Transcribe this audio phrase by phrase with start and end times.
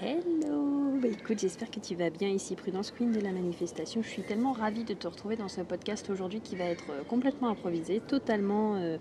[0.00, 4.00] Hello bah, Écoute, j'espère que tu vas bien ici, Prudence Queen de la manifestation.
[4.00, 7.02] Je suis tellement ravie de te retrouver dans ce podcast aujourd'hui qui va être euh,
[7.02, 8.96] complètement improvisé, totalement euh,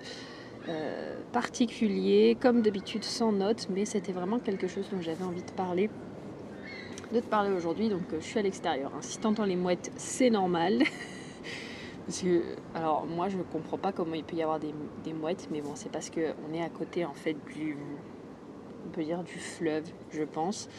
[0.69, 5.51] euh, particulier, comme d'habitude sans notes, mais c'était vraiment quelque chose dont j'avais envie de
[5.51, 5.91] parler.
[7.13, 8.91] De te parler aujourd'hui, donc je suis à l'extérieur.
[8.95, 9.01] Hein.
[9.01, 10.81] Si tu entends les mouettes, c'est normal.
[12.07, 12.41] Parce que,
[12.73, 14.73] alors moi je comprends pas comment il peut y avoir des,
[15.03, 17.75] des mouettes, mais bon c'est parce qu'on est à côté en fait du,
[18.87, 20.69] on peut dire du fleuve, je pense.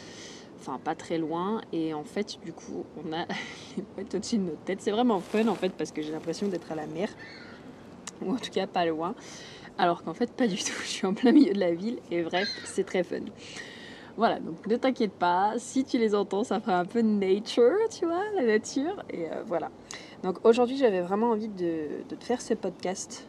[0.59, 1.61] Enfin, pas très loin.
[1.71, 3.25] Et en fait, du coup, on a
[3.77, 4.81] les mouettes au-dessus de notre tête.
[4.81, 7.09] C'est vraiment fun en fait parce que j'ai l'impression d'être à la mer.
[8.21, 9.15] Ou en tout cas pas loin.
[9.77, 10.73] Alors qu'en fait, pas du tout.
[10.83, 11.99] Je suis en plein milieu de la ville.
[12.11, 13.21] Et bref, c'est très fun.
[14.17, 18.05] Voilà, donc ne t'inquiète pas, si tu les entends, ça fera un peu nature, tu
[18.05, 19.01] vois, la nature.
[19.09, 19.69] Et euh, voilà.
[20.23, 23.28] Donc aujourd'hui, j'avais vraiment envie de, de, te faire ce podcast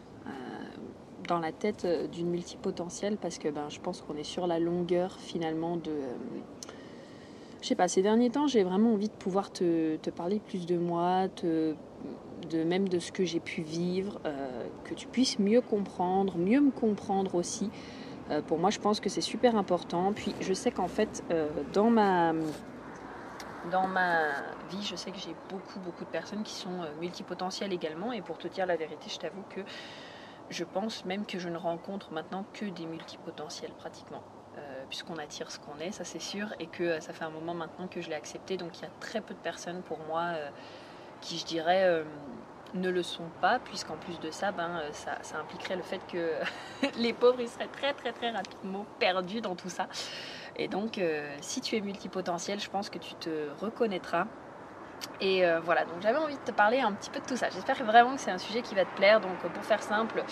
[1.31, 4.59] dans la tête euh, d'une multipotentielle parce que ben, je pense qu'on est sur la
[4.59, 5.91] longueur finalement de...
[5.91, 6.15] Euh,
[7.63, 10.67] je sais pas, ces derniers temps, j'ai vraiment envie de pouvoir te, te, parler plus
[10.67, 11.75] de moi, te,
[12.51, 16.61] de même de ce que j'ai pu vivre, euh, que tu puisses mieux comprendre, mieux
[16.61, 17.71] me comprendre aussi.
[18.47, 20.13] Pour moi, je pense que c'est super important.
[20.13, 21.25] Puis je sais qu'en fait,
[21.73, 22.33] dans ma
[23.73, 24.29] dans ma
[24.71, 28.13] vie, je sais que j'ai beaucoup, beaucoup de personnes qui sont multipotentielles également.
[28.13, 29.63] Et pour te dire la vérité, je t'avoue que
[30.51, 34.23] je pense même que je ne rencontre maintenant que des multipotentiels pratiquement.
[34.59, 37.31] Euh, puisqu'on attire ce qu'on est, ça c'est sûr, et que euh, ça fait un
[37.31, 39.99] moment maintenant que je l'ai accepté, donc il y a très peu de personnes pour
[40.01, 40.51] moi euh,
[41.21, 42.03] qui, je dirais,
[42.75, 46.35] ne le sont pas, puisqu'en plus de ça, ben, ça, ça, impliquerait le fait que
[46.99, 49.87] les pauvres, ils seraient très très très rapidement perdus dans tout ça.
[50.57, 51.01] Et donc,
[51.41, 54.27] si tu es multipotentiel, je pense que tu te reconnaîtras
[55.21, 57.51] et euh, voilà, donc j'avais envie de te parler un petit peu de tout ça.
[57.51, 59.21] J'espère vraiment que c'est un sujet qui va te plaire.
[59.21, 60.25] Donc pour faire simple,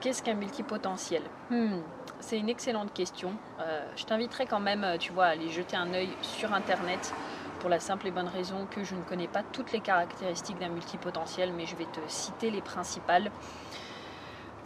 [0.00, 1.22] qu'est-ce qu'un multipotentiel?
[1.50, 1.80] Hmm,
[2.20, 3.32] C'est une excellente question.
[3.60, 7.12] Euh, je t'inviterai quand même, tu vois, à aller jeter un œil sur Internet
[7.60, 10.68] pour la simple et bonne raison que je ne connais pas toutes les caractéristiques d'un
[10.68, 13.30] multipotentiel, mais je vais te citer les principales.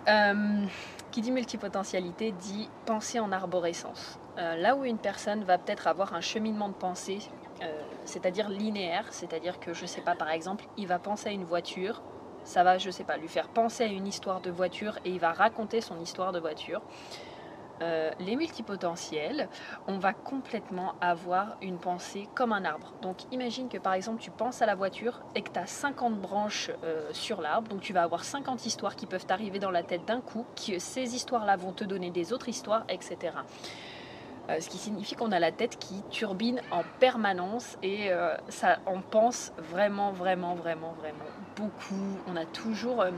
[0.09, 0.67] Euh,
[1.11, 4.19] qui dit multipotentialité dit pensée en arborescence.
[4.39, 7.46] Euh, là où une personne va peut-être avoir un cheminement de pensée euh,
[8.07, 12.03] c'est-à-dire linéaire, c'est-à-dire que je sais pas, par exemple, il va penser à une voiture,
[12.45, 15.21] ça va, je sais pas, lui faire penser à une histoire de voiture et il
[15.21, 16.81] va raconter son histoire de voiture.
[17.83, 19.51] Euh, les multipotentiels,
[19.87, 22.95] on va complètement avoir une pensée comme un arbre.
[23.03, 26.19] Donc imagine que par exemple tu penses à la voiture et que tu as 50
[26.19, 29.83] branches euh, sur l'arbre, donc tu vas avoir 50 histoires qui peuvent t'arriver dans la
[29.83, 33.35] tête d'un coup, que ces histoires-là vont te donner des autres histoires, etc.
[34.49, 38.79] Euh, ce qui signifie qu'on a la tête qui turbine en permanence et euh, ça,
[38.87, 41.25] on pense vraiment, vraiment, vraiment, vraiment
[41.57, 42.17] beaucoup.
[42.29, 43.11] On a toujours, euh,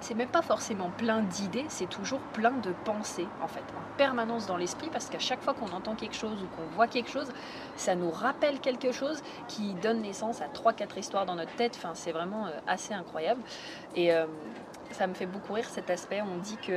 [0.00, 4.46] c'est même pas forcément plein d'idées, c'est toujours plein de pensées en fait, en permanence
[4.46, 7.28] dans l'esprit parce qu'à chaque fois qu'on entend quelque chose ou qu'on voit quelque chose,
[7.74, 11.74] ça nous rappelle quelque chose qui donne naissance à 3-4 histoires dans notre tête.
[11.76, 13.42] Enfin, c'est vraiment assez incroyable
[13.96, 14.12] et
[14.92, 16.20] ça me fait beaucoup rire cet aspect.
[16.22, 16.72] On dit que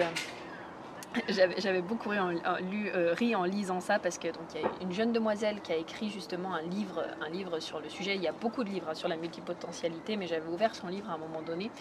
[1.29, 4.63] j'avais beaucoup ri en, lu, euh, ri en, lisant ça parce que donc il y
[4.63, 7.03] a une jeune demoiselle qui a écrit justement un livre,
[7.59, 8.15] sur le sujet.
[8.15, 11.09] Il y a beaucoup de livres hein, sur la multipotentialité, mais j'avais ouvert son livre
[11.09, 11.71] à un moment donné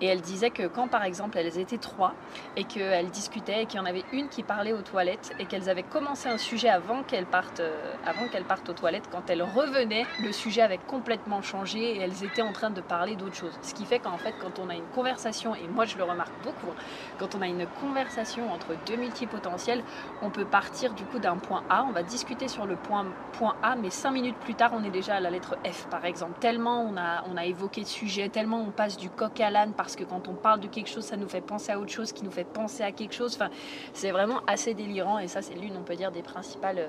[0.00, 2.16] et elle disait que quand par exemple elles étaient trois
[2.56, 5.68] et qu'elles discutaient et qu'il y en avait une qui parlait aux toilettes et qu'elles
[5.68, 9.42] avaient commencé un sujet avant qu'elles partent, euh, avant qu'elles partent aux toilettes, quand elles
[9.42, 13.58] revenaient, le sujet avait complètement changé et elles étaient en train de parler d'autre chose.
[13.62, 16.34] Ce qui fait qu'en fait quand on a une conversation, et moi je le remarque
[16.38, 16.74] beaucoup,
[17.16, 19.84] quand on a une conversation entre deux multipotentiels,
[20.20, 23.56] on peut partir du coup d'un point A, on va discuter sur le point, point
[23.62, 26.38] A, mais cinq minutes plus tard on est déjà à la lettre F par exemple.
[26.38, 29.74] Tellement on a, on a évoqué de sujet, tellement on passe du coq à l'âne
[29.86, 32.10] parce que quand on parle de quelque chose, ça nous fait penser à autre chose,
[32.10, 33.36] qui nous fait penser à quelque chose.
[33.36, 33.50] Enfin,
[33.92, 36.88] c'est vraiment assez délirant et ça, c'est l'une, on peut dire, des principales euh,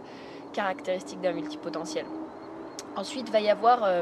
[0.51, 2.07] caractéristiques d'un multipotentiel.
[2.95, 4.01] Ensuite, va y avoir euh,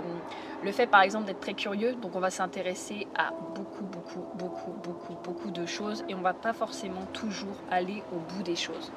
[0.63, 1.95] le fait, par exemple, d'être très curieux.
[1.95, 6.33] Donc, on va s'intéresser à beaucoup, beaucoup, beaucoup, beaucoup, beaucoup de choses et on va
[6.33, 8.93] pas forcément toujours aller au bout des choses,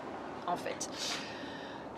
[0.47, 0.88] en fait.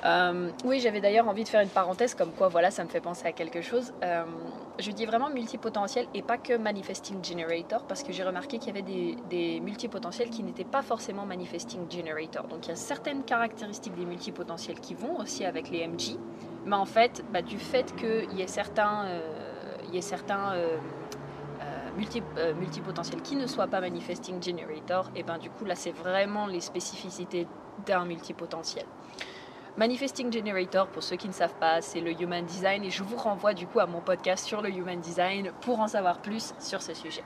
[0.05, 3.01] Euh, oui, j'avais d'ailleurs envie de faire une parenthèse comme quoi, voilà, ça me fait
[3.01, 3.93] penser à quelque chose.
[4.03, 4.25] Euh,
[4.79, 8.71] je dis vraiment multipotentiel et pas que manifesting generator parce que j'ai remarqué qu'il y
[8.71, 12.47] avait des, des multipotentiels qui n'étaient pas forcément manifesting generator.
[12.49, 16.19] Donc il y a certaines caractéristiques des multipotentiels qui vont aussi avec les MG,
[16.65, 20.79] mais en fait, bah, du fait qu'il y ait certains, euh,
[21.97, 22.23] multi,
[22.59, 26.61] multipotentiels qui ne soient pas manifesting generator, et ben du coup là c'est vraiment les
[26.61, 27.47] spécificités
[27.85, 28.87] d'un multipotentiel.
[29.77, 33.17] Manifesting Generator, pour ceux qui ne savent pas, c'est le Human Design et je vous
[33.17, 36.83] renvoie du coup à mon podcast sur le Human Design pour en savoir plus sur
[36.83, 37.23] ce sujet.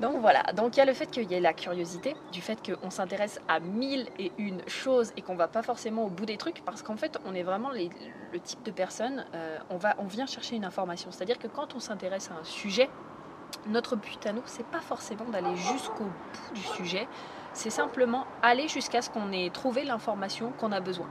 [0.00, 2.58] Donc voilà, donc il y a le fait qu'il y ait la curiosité, du fait
[2.66, 6.38] qu'on s'intéresse à mille et une choses et qu'on va pas forcément au bout des
[6.38, 10.06] trucs, parce qu'en fait on est vraiment le type de personne, euh, on, va, on
[10.06, 11.10] vient chercher une information.
[11.10, 12.88] C'est-à-dire que quand on s'intéresse à un sujet,
[13.66, 17.06] notre but à nous, c'est pas forcément d'aller jusqu'au bout du sujet,
[17.54, 21.06] c'est simplement aller jusqu'à ce qu'on ait trouvé l'information qu'on a besoin.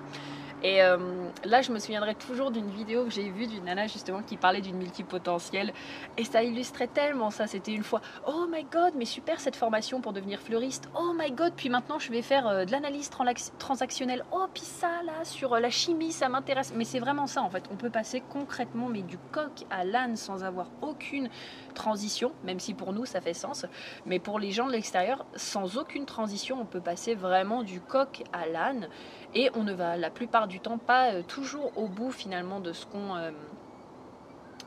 [0.63, 0.97] Et euh,
[1.43, 4.61] là, je me souviendrai toujours d'une vidéo que j'ai vue d'une nana justement qui parlait
[4.61, 5.73] d'une multipotentielle.
[6.17, 7.47] Et ça illustrait tellement ça.
[7.47, 10.89] C'était une fois, oh my god, mais super cette formation pour devenir fleuriste.
[10.95, 13.09] Oh my god, puis maintenant je vais faire euh, de l'analyse
[13.57, 14.23] transactionnelle.
[14.31, 16.73] Oh, puis ça là, sur euh, la chimie, ça m'intéresse.
[16.75, 17.63] Mais c'est vraiment ça en fait.
[17.71, 21.29] On peut passer concrètement, mais du coq à l'âne sans avoir aucune
[21.73, 23.65] transition, même si pour nous ça fait sens.
[24.05, 28.23] Mais pour les gens de l'extérieur, sans aucune transition, on peut passer vraiment du coq
[28.31, 28.89] à l'âne
[29.33, 32.73] et on ne va la plupart du temps pas euh, toujours au bout finalement de
[32.73, 33.31] ce qu'on euh,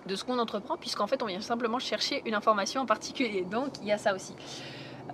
[0.06, 3.42] de ce qu'on entreprend puisqu'en fait on vient simplement chercher une information en particulier.
[3.42, 4.34] Donc il y a ça aussi.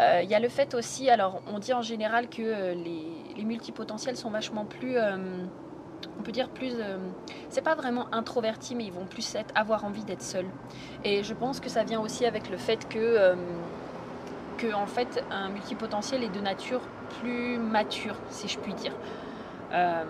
[0.01, 3.05] Euh, il y a le fait aussi alors on dit en général que les,
[3.37, 6.73] les, multipotentiels sont vachement plus on peut dire plus
[7.49, 10.49] c'est pas vraiment introverti mais ils vont plus être, avoir envie d'être seuls.
[11.05, 13.35] Et je pense que ça vient aussi avec le fait que
[14.59, 16.81] que en fait un multipotentiel est de nature
[17.21, 18.93] plus mature si je puis dire
[19.73, 20.05] euh,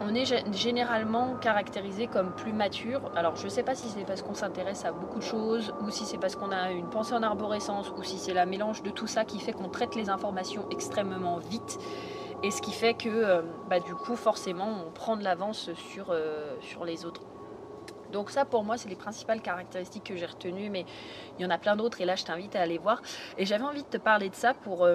[0.00, 3.02] on est généralement caractérisé comme plus mature.
[3.14, 5.90] Alors je ne sais pas si c'est parce qu'on s'intéresse à beaucoup de choses, ou
[5.90, 8.90] si c'est parce qu'on a une pensée en arborescence, ou si c'est la mélange de
[8.90, 11.78] tout ça qui fait qu'on traite les informations extrêmement vite.
[12.42, 16.06] Et ce qui fait que euh, bah, du coup forcément on prend de l'avance sur,
[16.10, 17.20] euh, sur les autres.
[18.10, 20.86] Donc ça pour moi c'est les principales caractéristiques que j'ai retenues, mais
[21.38, 23.02] il y en a plein d'autres et là je t'invite à aller voir.
[23.36, 24.86] Et j'avais envie de te parler de ça pour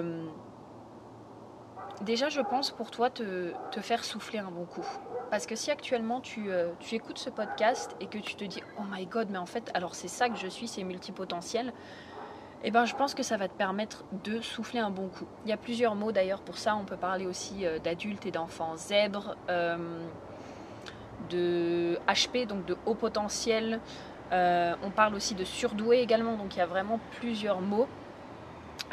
[2.02, 4.86] Déjà, je pense pour toi te, faire souffler un bon coup.
[5.32, 8.62] Parce que si actuellement tu, euh, tu, écoutes ce podcast et que tu te dis
[8.78, 11.74] Oh my god, mais en fait, alors c'est ça que je suis, c'est multipotentiel,
[12.64, 15.26] eh ben, je pense que ça va te permettre de souffler un bon coup.
[15.46, 16.76] Il y a plusieurs mots d'ailleurs pour ça.
[16.76, 19.78] On peut parler aussi euh, d'adultes et d'enfants zèbres, euh,
[21.30, 23.80] de HP, donc de haut potentiel.
[24.32, 27.88] on parle aussi de surdoué également, donc il y a vraiment plusieurs mots.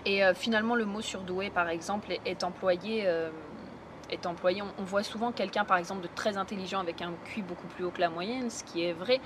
[0.04, 3.04] Et euh, finalement, le mot surdoué, par exemple, est, employé.
[3.06, 3.30] Euh,
[4.10, 4.62] est employé.
[4.78, 7.90] On, voit souvent quelqu'un, par exemple, de très intelligent avec un QI beaucoup plus haut
[7.90, 9.20] que la moyenne, ce qui est vrai.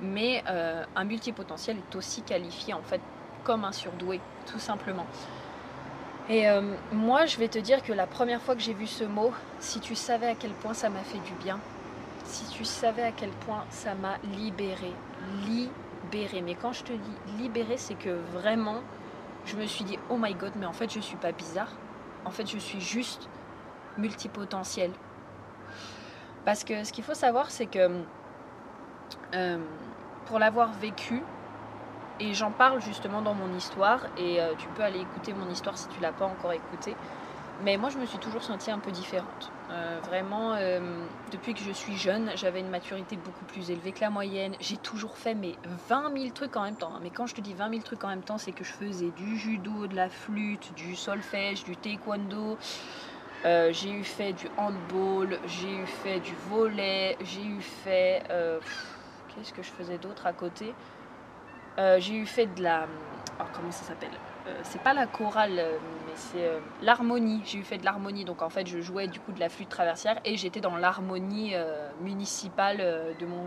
[0.00, 3.00] Mais euh, un multipotentiel est aussi qualifié en fait
[3.42, 5.06] comme un surdoué, tout simplement.
[6.30, 6.44] Et
[6.92, 9.80] moi, je vais te dire que la première fois que j'ai vu ce mot, si
[9.80, 11.58] tu savais à quel point ça m'a fait du bien,
[12.24, 14.92] si tu savais à quel point ça m'a libéré,
[15.46, 16.42] libéré.
[16.42, 18.82] Mais quand je te dis libéré, c'est que vraiment,
[19.48, 21.72] je me suis dit, oh my god, mais en fait, je suis pas bizarre.
[22.24, 23.28] En fait, je suis juste
[23.96, 24.90] multipotentiel.
[26.44, 28.02] Parce que ce qu'il faut savoir, c'est que
[29.34, 29.58] euh,
[30.26, 31.22] pour l'avoir vécu,
[32.20, 35.78] et j'en parle justement dans mon histoire, et euh, tu peux aller écouter mon histoire
[35.78, 36.94] si tu l'as pas encore écoutée,
[37.64, 39.50] mais moi, je me suis toujours sentie un peu différente.
[39.70, 40.80] Euh, vraiment, euh,
[41.32, 44.54] depuis que je suis jeune, j'avais une maturité beaucoup plus élevée que la moyenne.
[44.60, 45.56] J'ai toujours fait mes
[45.88, 46.92] 20 000 trucs en même temps.
[47.02, 49.10] Mais quand je te dis 20 000 trucs en même temps, c'est que je faisais
[49.10, 52.56] du judo, de la flûte, du solfège, du taekwondo.
[53.44, 58.22] Euh, j'ai eu fait du handball, j'ai eu fait du volet, j'ai eu fait...
[59.34, 60.74] Qu'est-ce que je faisais d'autre à côté?
[61.76, 62.86] J'ai eu fait de la...
[63.40, 64.10] Oh, comment ça s'appelle?
[64.62, 67.42] C'est pas la chorale, euh, mais c'est euh, l'harmonie.
[67.44, 69.68] J'ai eu fait de l'harmonie, donc en fait je jouais du coup de la flûte
[69.68, 71.54] traversière et j'étais dans l'harmonie
[72.00, 72.78] municipale
[73.18, 73.44] de mon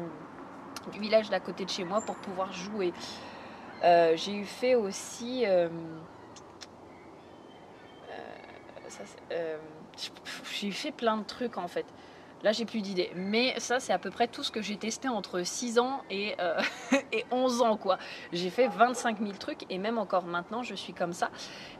[0.91, 2.91] du village d'à côté de chez moi pour pouvoir jouer.
[3.83, 5.45] j'ai eu fait aussi
[10.53, 11.85] j'ai fait plein de trucs en fait.
[12.43, 13.11] Là, j'ai plus d'idées.
[13.15, 16.35] Mais ça, c'est à peu près tout ce que j'ai testé entre 6 ans et,
[16.39, 16.59] euh,
[17.11, 17.97] et 11 ans, quoi.
[18.33, 21.29] J'ai fait 25 000 trucs et même encore maintenant, je suis comme ça.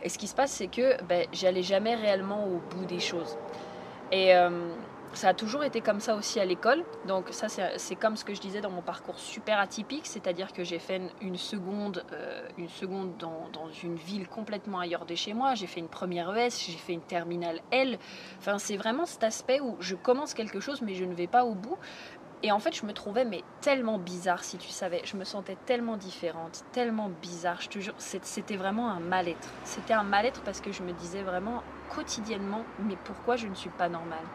[0.03, 3.38] Et ce qui se passe, c'est que ben, j'allais jamais réellement au bout des choses.
[4.12, 4.70] Et euh,
[5.13, 6.84] ça a toujours été comme ça aussi à l'école.
[7.08, 10.63] Donc ça, c'est comme ce que je disais dans mon parcours super atypique, c'est-à-dire que
[10.63, 13.50] j'ai fait une seconde, euh, une seconde dans,
[13.84, 15.56] une ville complètement ailleurs de chez moi.
[15.56, 17.98] J'ai fait une première ES, j'ai fait une terminale L.
[18.39, 21.46] Enfin, c'est vraiment cet aspect où je commence quelque chose, mais je ne vais pas
[21.46, 21.77] au bout.
[22.44, 25.01] Et en fait, je me trouvais mais tellement bizarre, si tu savais.
[25.03, 27.62] Je me sentais tellement différente, tellement bizarre.
[27.62, 29.50] Je te jure, c'était vraiment un mal-être.
[29.63, 33.70] C'était un mal-être parce que je me disais vraiment quotidiennement, mais pourquoi je ne suis
[33.70, 34.25] pas normale?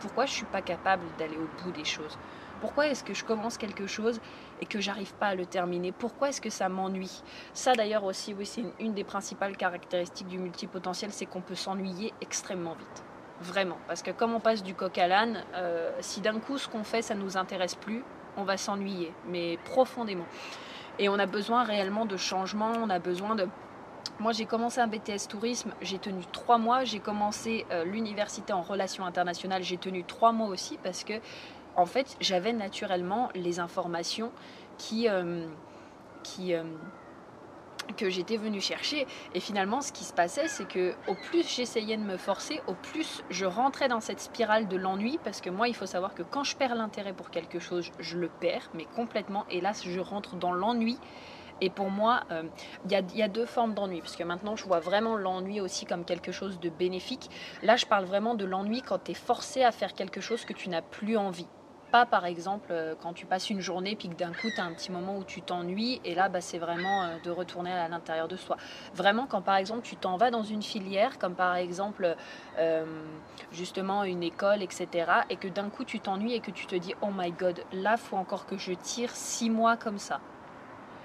[0.00, 2.18] Pourquoi je ne suis pas capable d'aller au bout des choses?
[2.60, 4.20] Pourquoi est-ce que je commence quelque chose
[4.60, 5.92] et que j'arrive pas à le terminer?
[5.92, 7.22] Pourquoi est-ce que ça m'ennuie?
[7.54, 12.12] Ça d'ailleurs aussi, oui, c'est une, des principales caractéristiques du multipotentiel, c'est qu'on peut s'ennuyer
[12.20, 13.04] extrêmement vite.
[13.40, 13.78] Vraiment.
[13.86, 16.84] Parce que comme on passe du coq à l'âne, euh, si d'un coup ce qu'on
[16.84, 18.04] fait, ça ne nous intéresse plus,
[18.36, 20.26] on va s'ennuyer, mais profondément.
[20.98, 23.48] Et on a besoin réellement de changement, on a besoin de
[24.18, 26.84] moi j'ai commencé un BTS tourisme, j'ai tenu trois mois.
[26.84, 31.14] J'ai commencé euh, l'université en relations internationales, j'ai tenu trois mois aussi parce que
[31.76, 34.32] en fait j'avais naturellement les informations
[34.78, 35.46] qui, euh,
[36.22, 36.54] qui
[37.92, 39.06] que j'étais venue chercher.
[39.34, 42.74] Et finalement, ce qui se passait, c'est que au plus j'essayais de me forcer, au
[42.74, 45.18] plus je rentrais dans cette spirale de l'ennui.
[45.24, 48.18] Parce que moi, il faut savoir que quand je perds l'intérêt pour quelque chose, je
[48.18, 49.44] le perds, mais complètement.
[49.60, 50.98] Là, je rentre dans l'ennui.
[51.60, 52.42] Et pour moi, euh,
[52.84, 56.04] il y, a deux formes d'ennui, parce que maintenant je vois vraiment l'ennui aussi comme
[56.04, 57.30] quelque chose de bénéfique.
[57.62, 60.52] Là, je parle vraiment de l'ennui quand tu es forcé à faire quelque chose que
[60.52, 61.46] tu n'as plus envie
[61.90, 64.64] pas par exemple euh, quand tu passes une journée puis que d'un coup tu as
[64.64, 67.88] un petit moment où tu t'ennuies et là bah, c'est vraiment euh, de retourner à
[67.88, 68.56] l'intérieur de soi.
[68.94, 72.14] Vraiment quand par exemple tu t'en vas dans une filière comme par exemple
[73.50, 74.88] justement une école etc
[75.30, 77.96] et que d'un coup tu t'ennuies et que tu te dis oh my god là
[77.96, 80.20] faut encore que je tire six mois comme ça.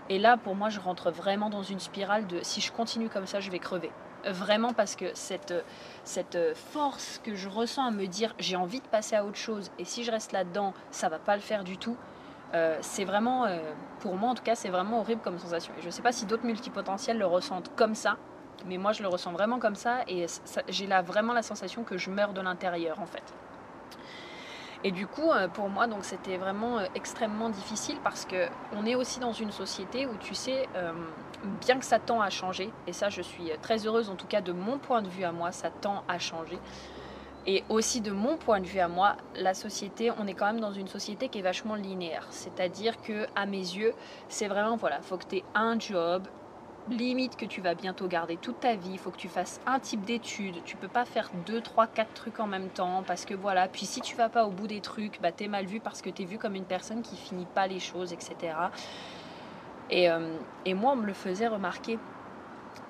[0.10, 3.26] Et là pour moi je rentre vraiment dans une spirale de si je continue comme
[3.26, 3.92] ça je vais crever.
[4.26, 5.54] Vraiment parce que cette,
[6.04, 9.72] cette force que je ressens à me dire j'ai envie de passer à autre chose
[9.78, 11.98] et si je reste là-dedans, ça va pas le faire du tout.
[12.54, 13.58] Euh, c'est vraiment, euh,
[14.00, 15.74] pour moi en tout cas, c'est vraiment horrible comme sensation.
[15.80, 18.18] je ne sais pas si d'autres multipotentiels le ressentent comme ça,
[18.66, 20.26] mais moi je le ressens vraiment comme ça et
[20.70, 23.24] j'ai là vraiment la sensation que je meurs de l'intérieur en fait.
[24.84, 28.96] Et du coup, euh, pour moi, donc c'était vraiment extrêmement difficile parce que on est
[28.96, 30.68] aussi dans une société où tu sais,
[31.62, 34.42] bien que ça tend à changer, et ça je suis très heureuse en tout cas
[34.42, 36.60] de mon point de vue à moi, ça tend à changer.
[37.48, 40.60] Et aussi de mon point de vue à moi, la société, on est quand même
[40.60, 42.26] dans une société qui est vachement linéaire.
[42.32, 43.94] C'est-à-dire que à mes yeux,
[44.30, 46.24] c'est vraiment voilà, faut que tu aies un job,
[46.90, 49.80] limite que tu vas bientôt garder toute ta vie, il faut que tu fasses un
[49.80, 53.34] type d'études, tu peux pas faire deux, trois, quatre trucs en même temps parce que
[53.34, 56.02] voilà, puis si tu vas pas au bout des trucs, bah es mal vu parce
[56.02, 58.72] que tu es vu comme une personne qui finit pas les choses, etc.
[59.92, 62.00] Euh, et, moi, on me le faisait remarquer.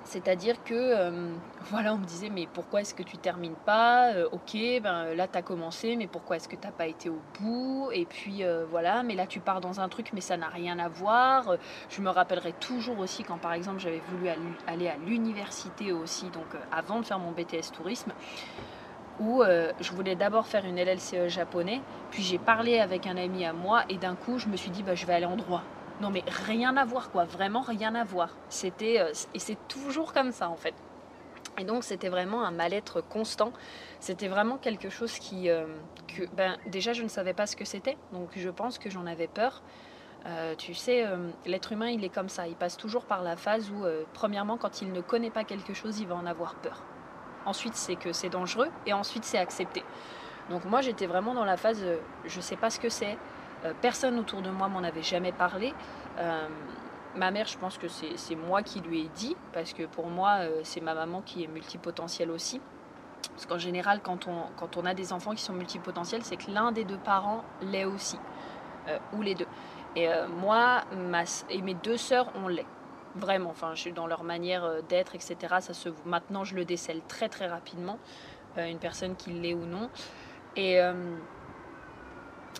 [0.04, 4.12] C'est-à-dire que, euh, voilà, on me disait, mais pourquoi est-ce que tu termines pas?
[4.14, 7.08] Euh, Ok, ben là, tu as commencé, mais pourquoi est-ce que tu n'as pas été
[7.08, 7.90] au bout?
[7.92, 10.88] Et puis, voilà, mais là, tu pars dans un truc, mais ça n'a rien à
[10.88, 11.56] voir.
[11.88, 14.28] Je me rappellerai toujours aussi quand, par exemple, j'avais voulu
[14.66, 18.12] aller à l'université aussi, donc avant de faire mon BTS tourisme,
[19.18, 23.52] où je voulais d'abord faire une LLCE japonais, puis j'ai parlé avec un ami à
[23.52, 25.68] moi, et d'un coup, je me suis dit, bah, je vais aller en droit.
[26.00, 28.28] Non mais rien à voir quoi, vraiment rien à voir.
[28.50, 30.74] C'était euh, et c'est toujours comme ça en fait.
[31.58, 33.52] Et donc c'était vraiment un mal-être constant.
[33.98, 35.64] C'était vraiment quelque chose qui, euh,
[36.34, 39.26] ben, déjà je ne savais pas ce que c'était, donc je pense que j'en avais
[39.26, 39.62] peur.
[40.26, 41.06] Euh, tu sais,
[41.46, 44.82] l'être humain il est comme ça, il passe toujours par la phase où, premièrement, quand
[44.82, 46.82] il ne connaît pas quelque chose, il va en avoir peur.
[47.46, 49.84] Ensuite, c'est que c'est dangereux, et ensuite, c'est accepté.
[50.50, 51.82] Donc moi, j'étais vraiment dans la phase,
[52.24, 53.16] je sais pas ce que c'est,
[53.80, 55.74] personne autour de moi m'en avait jamais parlé.
[56.18, 56.48] Euh,
[57.14, 60.38] ma mère, je pense que c'est moi qui lui ai dit, parce que pour moi,
[60.40, 62.60] euh, c'est ma maman qui est multipotentielle aussi.
[63.30, 66.50] Parce qu'en général, quand on, quand on a des enfants qui sont multipotentiels, c'est que
[66.50, 68.18] l'un des deux parents l'est aussi,
[69.12, 69.46] ou les deux.
[69.96, 70.08] Et
[70.38, 70.84] moi
[71.50, 72.66] et mes deux sœurs, on l'est.
[73.16, 75.36] Vraiment, enfin, je suis dans leur manière d'être, etc.
[75.60, 77.98] Ça se, maintenant, je le décèle très très rapidement,
[78.56, 79.90] une personne qui l'est ou non.
[80.54, 80.80] Et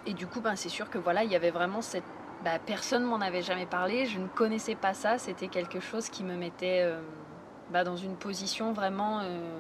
[0.06, 2.04] et du coup, ben, c'est sûr que voilà, il y avait vraiment cette.
[2.44, 6.22] Bah, personne m'en avait jamais parlé, je ne connaissais pas ça, c'était quelque chose qui
[6.22, 7.00] me mettait euh,
[7.70, 9.58] bah, dans une position vraiment euh,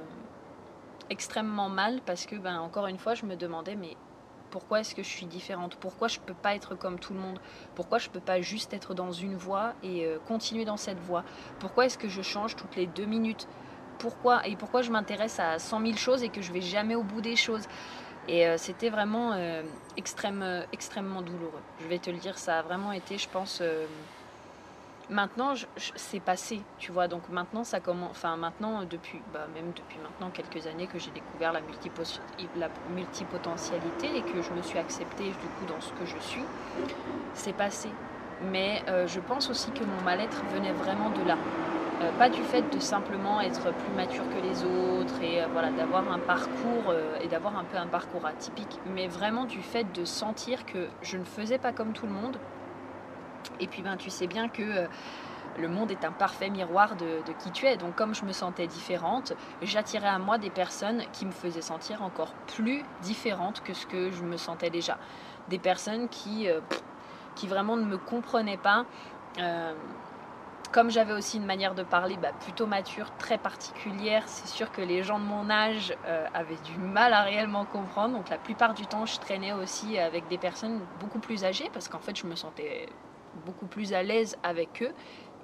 [1.10, 3.96] extrêmement mal parce que, ben, encore une fois, je me demandais, mais
[4.50, 5.74] pourquoi est-ce que je suis différente?
[5.76, 7.38] Pourquoi je ne peux pas être comme tout le monde?
[7.74, 11.00] Pourquoi je ne peux pas juste être dans une voie et euh, continuer dans cette
[11.00, 11.24] voie?
[11.58, 13.48] Pourquoi est-ce que je change toutes les deux minutes?
[13.98, 14.46] Pourquoi?
[14.46, 17.22] Et pourquoi je m'intéresse à 100 000 choses et que je vais jamais au bout
[17.22, 17.64] des choses?
[18.28, 21.62] Et euh, c'était vraiment euh, euh, extrêmement douloureux.
[21.80, 23.62] Je vais te le dire, ça a vraiment été, je pense.
[25.08, 25.54] maintenant,
[25.94, 27.06] c'est passé, tu vois.
[27.06, 28.10] Donc maintenant, ça commence.
[28.10, 31.60] Enfin, maintenant, depuis, bah, même depuis maintenant quelques années que j'ai découvert la,
[32.56, 36.44] la, multipotentialité et que je me suis acceptée du coup dans ce que je suis,
[37.34, 37.90] c'est passé.
[38.50, 41.38] Mais je pense aussi que mon mal-être venait vraiment de là.
[42.02, 45.70] Euh, pas du fait de simplement être plus mature que les autres et euh, voilà,
[45.70, 49.90] d'avoir un parcours euh, et d'avoir un peu un parcours atypique, mais vraiment du fait
[49.94, 52.36] de sentir que je ne faisais pas comme tout le monde.
[53.60, 54.86] Et puis ben, tu sais bien que
[55.58, 57.78] le monde est un parfait miroir de, de, qui tu es.
[57.78, 62.02] Donc comme je me sentais différente, j'attirais à moi des personnes qui me faisaient sentir
[62.02, 64.98] encore plus différente que ce que je me sentais déjà.
[65.48, 66.48] Des personnes qui,
[67.36, 68.84] qui vraiment ne me comprenaient pas
[70.68, 74.80] comme j'avais aussi une manière de parler bah, plutôt mature, très particulière, c'est sûr que
[74.80, 78.16] les gens de mon âge euh, avaient du mal à réellement comprendre.
[78.16, 81.88] Donc la plupart du temps, je traînais aussi avec des personnes beaucoup plus âgées parce
[81.88, 82.88] qu'en fait, je me sentais
[83.44, 84.92] beaucoup plus à l'aise avec eux.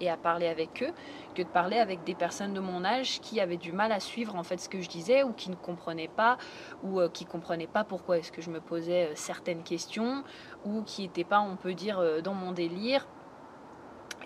[0.00, 0.92] et à parler avec eux
[1.34, 4.34] que de parler avec des personnes de mon âge qui avaient du mal à suivre
[4.34, 6.38] en fait ce que je disais ou qui ne comprenaient pas
[6.82, 10.24] ou euh, qui comprenaient pas pourquoi est-ce que je me posais euh, certaines questions
[10.64, 13.06] ou qui n'étaient pas on peut dire dans mon délire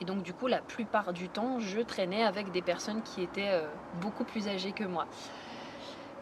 [0.00, 3.62] et donc du coup la plupart du temps je traînais avec des personnes qui étaient
[4.00, 5.06] beaucoup plus âgées que moi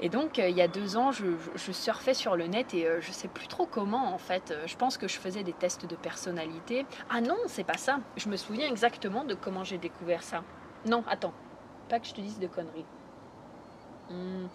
[0.00, 3.28] et donc, il y a deux ans, je, surfais sur le net et je sais
[3.28, 4.52] plus trop comment en fait.
[4.66, 6.84] Je pense que je faisais des tests de personnalité.
[7.10, 8.00] Ah non, c'est pas ça.
[8.16, 10.42] Je me souviens exactement de comment j'ai découvert ça.
[10.86, 11.32] Non, attends.
[11.88, 12.84] Pas que je te dise de conneries.
[14.10, 14.46] Hmm.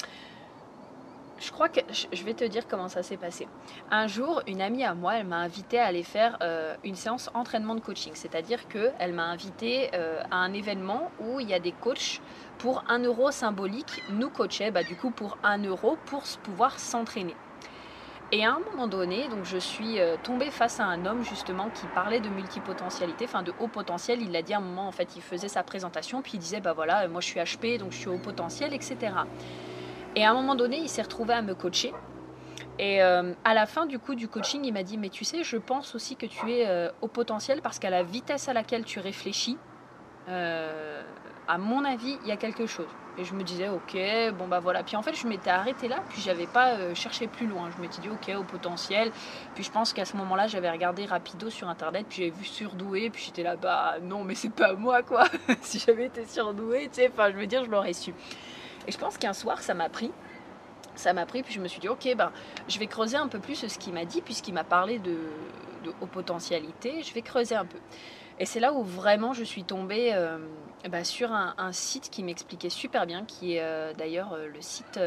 [1.39, 3.48] Je crois que je vais te dire comment ça s'est passé.
[3.91, 7.29] Un jour, une amie à moi, elle m'a invité à aller faire euh, une séance
[7.34, 8.12] entraînement de coaching.
[8.13, 12.19] C'est-à-dire qu'elle m'a invité euh, à un événement où il y a des coachs
[12.58, 17.36] pour un euro symbolique, nous coachaient bah, du coup pour un euro pour pouvoir s'entraîner.
[18.34, 21.69] Et à un moment donné, donc je suis euh, tombée face à un homme justement
[21.69, 24.22] qui parlait de multipotentialité, enfin de haut potentiel.
[24.22, 26.60] Il l'a dit à un moment, en fait, il faisait sa présentation, puis il disait,
[26.60, 29.13] bah voilà, moi je suis HP, donc je suis haut potentiel, etc.
[30.15, 31.93] Et à un moment donné, il s'est retrouvé à me coacher.
[32.77, 35.43] Et euh, à la fin du coup du coaching, il m'a dit, mais tu sais,
[35.43, 38.85] je pense aussi que tu es euh, haut potentiel parce qu'à la vitesse à laquelle
[38.85, 39.57] tu réfléchis,
[41.49, 42.87] à mon avis, il y a quelque chose.
[43.17, 43.97] Et je me disais, ok,
[44.37, 44.83] bon bah voilà.
[44.83, 47.69] Puis en fait, je m'étais arrêtée là, puis j'avais pas euh, cherché plus loin.
[47.75, 49.11] Je m'étais dit, ok, au potentiel.
[49.55, 53.09] Puis je pense qu'à ce moment-là, j'avais regardé rapido sur internet, puis j'avais vu surdoué,
[53.09, 55.25] puis j'étais là, bah non, mais c'est pas moi quoi.
[55.61, 58.13] si j'avais été surdoué, tu sais, enfin, je veux dire, je l'aurais su.
[58.88, 60.12] Et je pense qu'un soir, ça m'a pris.
[60.95, 62.31] Ça m'a pris, puis je me suis dit, ok, ben,
[62.67, 65.15] je vais creuser un peu plus ce qu'il m'a dit, puisqu'il m'a parlé de,
[65.83, 67.03] de haute potentialité.
[67.03, 67.77] Je vais creuser un peu.
[68.39, 70.38] Et c'est là où vraiment je suis tombée euh,
[70.89, 75.00] bah, sur un, site qui m'expliquait super bien, qui est euh, d'ailleurs euh, le site,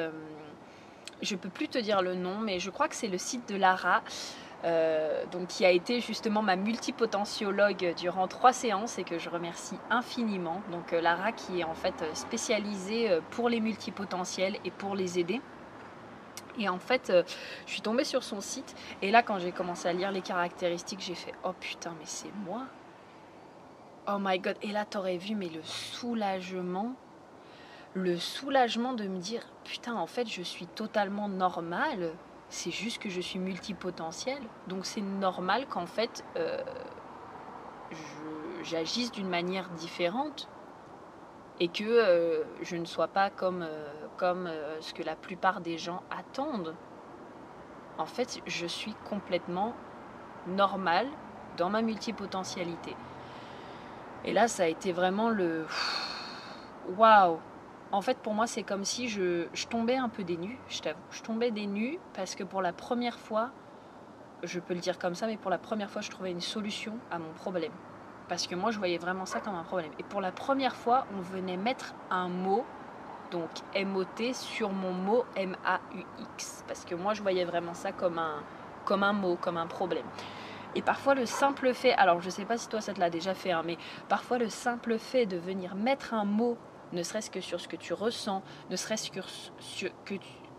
[1.23, 3.57] je peux plus te dire le nom, mais je crois que c'est le site de
[3.57, 4.03] Lara.
[4.65, 10.61] Donc qui a été justement ma multipotentiologue durant trois séances et que je remercie infiniment.
[10.71, 15.41] Donc Lara qui est en fait spécialisée pour les multipotentiels et pour les aider.
[16.59, 17.13] Et en fait,
[17.67, 21.01] je suis tombée sur son site et là quand j'ai commencé à lire les caractéristiques,
[21.01, 22.63] j'ai fait oh putain mais c'est moi.
[24.09, 26.93] Oh my god, et là t'aurais vu, mais le soulagement,
[27.95, 32.11] le soulagement de me dire, putain, en fait, je suis totalement normale,
[32.53, 36.63] c'est juste que je suis multipotentiel, donc c'est normal qu'en fait, euh,
[38.63, 40.51] j'agisse d'une manière différente
[41.61, 45.79] et que euh, je ne sois pas comme, euh, comme ce que la plupart des
[45.79, 46.75] gens attendent.
[47.97, 49.75] En fait, je suis complètement
[50.47, 51.09] normale
[51.57, 52.95] dans ma multipotentialité.
[54.27, 55.67] Et là, ça a été vraiment le.
[56.99, 57.39] Waouh!
[57.93, 60.99] En fait, pour moi, c'est comme si je, tombais un peu des nues, je t'avoue.
[61.11, 63.51] Je tombais des nues parce que pour la première fois,
[64.43, 66.95] je peux le dire comme ça, mais pour la première fois, je trouvais une solution
[67.11, 67.73] à mon problème.
[68.29, 69.91] Parce que moi, je voyais vraiment ça comme un problème.
[69.99, 72.65] Et pour la première fois, on venait mettre un mot,
[73.31, 76.65] donc M-O-T, sur mon mot M-A-U-X.
[76.67, 78.43] Parce que moi, je voyais vraiment ça comme un,
[78.87, 80.07] comme un mot, comme un problème.
[80.75, 83.11] Et parfois le simple fait, alors je ne sais pas si toi ça te l'a
[83.11, 83.77] déjà fait, hein, mais
[84.09, 86.57] parfois le simple fait de venir mettre un mot,
[86.93, 89.21] ne serait-ce que sur ce que tu ressens, ne serait-ce que,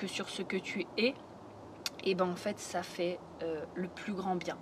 [0.07, 1.15] sur, ce que tu es, et
[2.05, 4.57] eh ben en fait ça fait euh, le plus grand bien.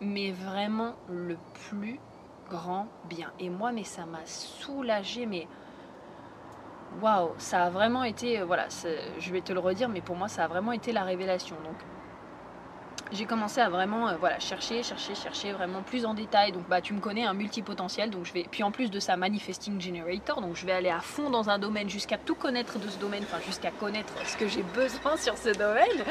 [0.00, 1.36] Mais vraiment le
[1.68, 2.00] plus
[2.48, 3.32] grand bien.
[3.38, 5.46] Et moi, mais ça m'a soulagé, mais
[7.02, 8.68] waouh, ça a vraiment été, euh, voilà,
[9.18, 11.56] je vais te le redire, mais pour moi ça a vraiment été la révélation.
[11.64, 11.76] Donc
[13.14, 16.52] j'ai commencé à vraiment euh, voilà, chercher, chercher, chercher vraiment plus en détail.
[16.52, 19.16] Donc bah tu me connais un multipotentiel, donc je vais puis en plus de ça
[19.16, 22.88] manifesting generator, donc je vais aller à fond dans un domaine jusqu'à tout connaître de
[22.88, 26.04] ce domaine, enfin jusqu'à connaître ce que j'ai besoin sur ce domaine.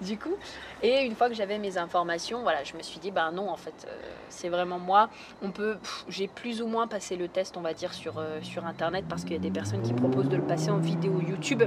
[0.00, 0.34] Du coup,
[0.82, 3.56] et une fois que j'avais mes informations, voilà, je me suis dit bah non en
[3.56, 3.94] fait, euh,
[4.28, 5.08] c'est vraiment moi.
[5.40, 5.78] On peut,
[6.08, 9.22] j'ai plus ou moins passé le test, on va dire sur euh, sur internet parce
[9.22, 11.62] qu'il y a des personnes qui proposent de le passer en vidéo YouTube.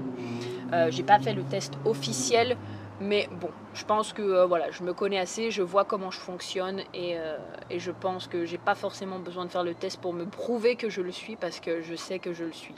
[0.90, 2.58] j'ai pas fait le test officiel.
[3.00, 6.20] Mais bon, je pense que euh, voilà, je me connais assez, je vois comment je
[6.20, 7.38] fonctionne euh,
[7.70, 10.76] et, je pense que j'ai pas forcément besoin de faire le test pour me prouver
[10.76, 12.76] que je le suis parce que je sais que je le suis.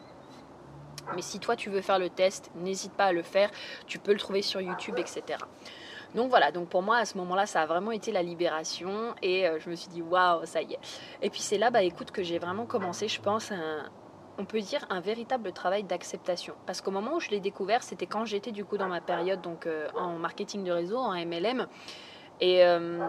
[1.15, 3.49] Mais si toi tu veux faire le test, n'hésite pas à le faire,
[3.87, 5.39] tu peux le trouver sur YouTube, etc.
[6.15, 9.47] Donc voilà, donc pour moi à ce moment-là, ça a vraiment été la libération et
[9.47, 10.79] euh, je me suis dit waouh, ça y est.
[11.21, 13.85] Et puis c'est là, bah écoute, que j'ai vraiment commencé, je pense, un,
[14.39, 16.55] on peut dire un véritable travail d'acceptation.
[16.65, 19.41] Parce qu'au moment où je l'ai découvert, c'était quand j'étais du coup dans ma période
[19.41, 21.67] donc euh, en marketing de réseau, en MLM.
[22.39, 23.05] Et, euh,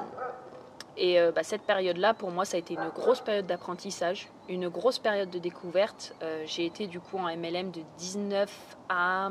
[0.99, 4.99] euh, bah, cette période-là, pour moi, ça a été une grosse période d'apprentissage, une grosse
[4.99, 6.14] période de découverte.
[6.47, 9.31] j'ai été du coup en MLM de 19 à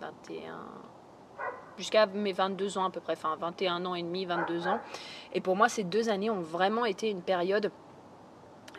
[0.00, 0.58] 21
[1.78, 4.80] jusqu'à mes 22 ans à peu près, enfin 21 ans et demi, 22 ans.
[5.32, 7.72] Et pour moi, ces deux années ont vraiment été une période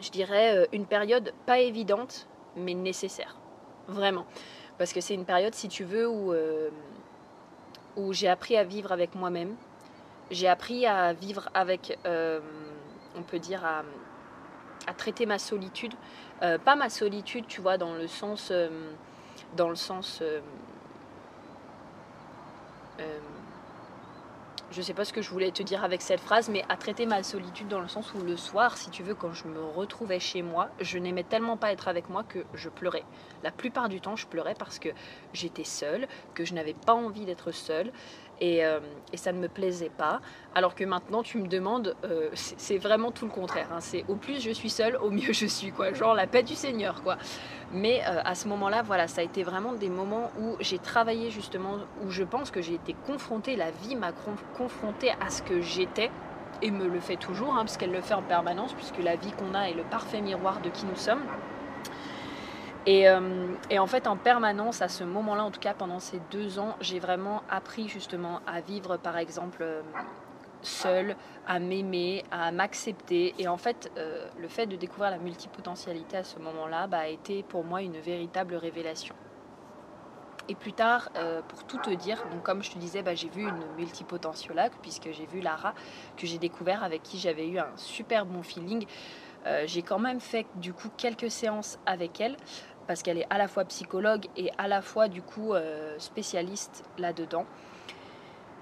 [0.02, 3.36] je dirais, une période pas évidente, mais nécessaire.
[3.88, 4.26] Vraiment.
[4.78, 6.34] Parce que c'est une période, si tu veux, où,
[7.96, 9.56] où j'ai appris à vivre avec moi-même.
[10.32, 15.94] J'ai appris à vivre avec, on peut dire, à traiter ma solitude.
[16.40, 18.52] pas ma solitude, tu vois, dans le sens
[19.56, 20.22] dans le sens.
[24.72, 26.78] Je ne sais pas ce que je voulais te dire avec cette phrase, mais à
[26.78, 29.62] traiter ma solitude dans le sens où le soir, si tu veux, quand je me
[29.62, 33.04] retrouvais chez moi, je n'aimais tellement pas être avec moi que je pleurais.
[33.44, 34.88] La plupart du temps, je pleurais parce que
[35.34, 37.92] j'étais seule, que je n'avais pas envie d'être seule.
[38.42, 38.80] Euh,
[39.14, 40.22] et, ça ne me plaisait pas.
[40.56, 43.68] Alors que maintenant, tu me demandes, euh, c'est vraiment tout le contraire.
[43.72, 43.80] Hein.
[43.80, 45.94] C'est au plus je suis seule, au mieux je suis, quoi.
[45.94, 47.18] Genre la paix du Seigneur, quoi.
[47.72, 51.30] Mais euh, à ce moment-là, voilà, ça a été vraiment des moments où j'ai travaillé
[51.30, 54.12] justement, où je pense que j'ai été confrontée, la vie m'a
[54.58, 56.10] confrontée à ce que j'étais
[56.62, 59.32] et me le fait toujours, hein, parce qu'elle le fait en permanence, puisque la vie
[59.32, 61.24] qu'on a est le parfait miroir de qui nous sommes.
[62.88, 66.60] Euh, et, en fait, en permanence, à ce moment-là, en tout cas pendant ces deux
[66.60, 69.82] ans, j'ai vraiment appris justement à vivre, par exemple, euh,
[70.64, 71.16] seule,
[71.48, 73.36] à m'aimer, à m'accepter.
[73.38, 77.08] Et en fait, euh, le fait de découvrir la multipotentialité à ce moment-là bah, a
[77.08, 79.16] été pour moi une véritable révélation.
[80.50, 81.12] Et plus tard,
[81.48, 85.10] pour tout te dire, donc comme je te disais, bah, j'ai vu une multipotentiologue, puisque
[85.12, 85.74] j'ai vu Lara,
[86.18, 88.86] que j'ai découvert, avec qui j'avais eu un super bon feeling.
[89.66, 92.36] J'ai quand même fait du coup quelques séances avec elle
[92.92, 96.84] parce qu'elle est à la fois psychologue et à la fois du coup euh, spécialiste
[96.98, 97.46] là-dedans.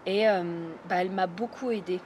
[0.05, 0.43] Et euh,
[0.87, 1.99] bah, elle m'a beaucoup aidée.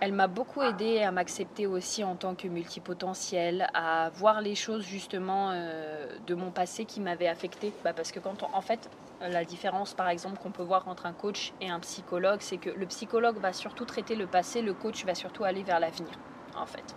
[0.00, 4.84] Elle m'a beaucoup aidée à m'accepter aussi en tant que multipotentielle, à voir les choses
[4.84, 7.72] justement euh, de mon passé qui m'avaient affectée.
[7.82, 8.88] Bah, parce que quand en fait,
[9.20, 12.70] la différence par exemple qu'on peut voir entre un coach et un psychologue, c'est que
[12.70, 16.12] le psychologue va surtout traiter le passé, le coach va surtout aller vers l'avenir,
[16.54, 16.94] en fait.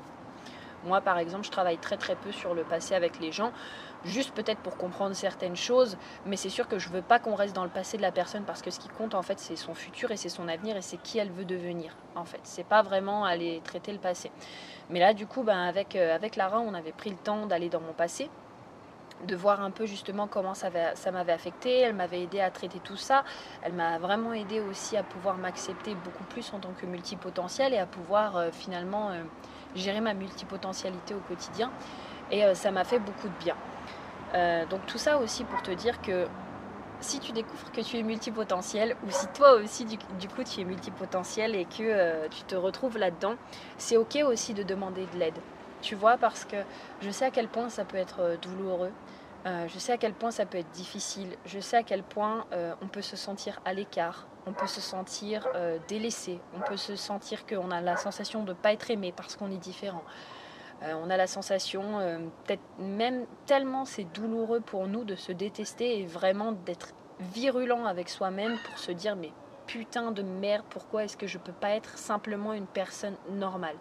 [0.88, 3.52] Moi, par exemple, je travaille très très peu sur le passé avec les gens
[4.06, 7.56] juste peut-être pour comprendre certaines choses, mais c'est sûr que je veux pas qu'on reste
[7.56, 9.74] dans le passé de la personne parce que ce qui compte en fait c'est son
[9.74, 12.42] futur et c'est son avenir et c'est qui elle veut devenir en fait.
[12.44, 14.32] C'est pas vraiment aller traiter le passé.
[14.90, 17.70] Mais là du coup ben, avec, euh, avec Lara on avait pris le temps d'aller
[17.70, 18.32] dans mon passé
[19.26, 20.70] de voir un peu justement comment ça,
[21.12, 21.80] m'avait affecté.
[21.80, 23.24] Elle m'avait aidé à traiter tout ça.
[23.62, 27.80] Elle m'a vraiment aidé aussi à pouvoir m'accepter beaucoup plus en tant que multipotentiel et
[27.80, 29.24] à pouvoir euh, finalement euh,
[29.76, 31.72] gérer ma multipotentialité au quotidien.
[32.30, 33.56] Et ça m'a fait beaucoup de bien.
[34.34, 36.28] Euh, donc tout ça aussi pour te dire que
[37.00, 40.66] si tu découvres que tu es multipotentiel ou si toi aussi du, coup tu es
[40.66, 43.36] multipotentiel et que euh, tu te retrouves là-dedans,
[43.78, 45.38] c'est ok aussi de demander de l'aide.
[45.88, 46.58] Tu vois, parce que
[47.02, 48.92] je sais à quel point ça peut être euh, douloureux,
[49.46, 52.44] je sais à quel point ça peut être difficile, je sais à quel point
[52.82, 55.48] on peut se sentir à l'écart, on peut se sentir
[55.88, 59.38] délaissé, on peut se sentir qu'on a la sensation de ne pas être aimé parce
[59.38, 60.04] qu'on est différent.
[60.84, 65.32] Euh, on a la sensation, euh, peut-être même tellement c'est douloureux pour nous de se
[65.32, 69.32] détester et vraiment d'être virulent avec soi-même pour se dire mais
[69.66, 73.76] putain de merde, pourquoi est-ce que je peux pas être simplement une personne normale?